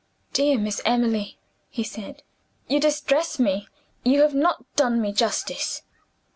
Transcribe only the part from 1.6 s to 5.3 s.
he said, "you distress me: you have not done me